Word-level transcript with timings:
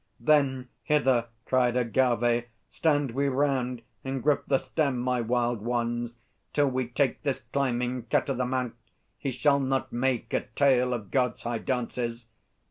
Then, 0.19 0.69
"Hither," 0.81 1.27
cried 1.45 1.75
Agâvê; 1.75 2.45
"stand 2.71 3.11
we 3.11 3.27
round 3.27 3.83
And 4.03 4.23
grip 4.23 4.45
the 4.47 4.57
stem, 4.57 4.97
my 4.97 5.21
Wild 5.21 5.61
Ones, 5.61 6.17
till 6.53 6.69
we 6.71 6.87
take 6.87 7.21
This 7.21 7.41
climbing 7.53 8.05
cat 8.05 8.27
o' 8.27 8.33
the 8.33 8.47
mount! 8.47 8.73
He 9.19 9.29
shall 9.29 9.59
not 9.59 9.93
make 9.93 10.33
A 10.33 10.47
tale 10.55 10.95
of 10.95 11.11
God's 11.11 11.43
high 11.43 11.59
dances!" 11.59 12.25